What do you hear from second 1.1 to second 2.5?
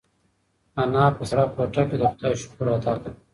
په سړه کوټه کې د خدای